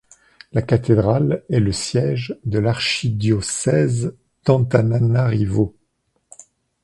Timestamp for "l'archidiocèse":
2.57-4.15